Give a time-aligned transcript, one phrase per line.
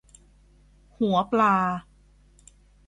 [0.97, 1.55] หัวปลา